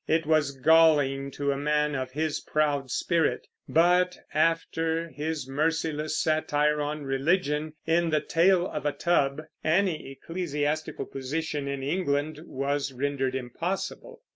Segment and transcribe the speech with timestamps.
[0.07, 6.81] It was galling to a man of his proud spirit; but after his merciless satire
[6.81, 13.35] on religion, in The Tale of a Tub, any ecclesiastical position in England was rendered
[13.35, 14.23] impossible.